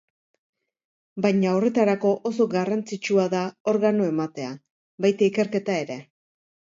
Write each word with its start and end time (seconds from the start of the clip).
Baina, 1.25 1.49
horretarako, 1.57 2.13
oso 2.29 2.47
garrantzitsua 2.53 3.25
da 3.33 3.41
organo-ematea, 3.73 4.49
baita 5.07 5.29
ikerketa 5.29 5.77
ere. 5.83 5.99